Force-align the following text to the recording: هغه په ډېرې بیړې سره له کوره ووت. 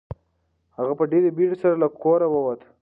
هغه 0.77 0.93
په 0.99 1.03
ډېرې 1.11 1.29
بیړې 1.37 1.55
سره 1.61 1.75
له 1.81 1.87
کوره 2.01 2.27
ووت. 2.29 2.61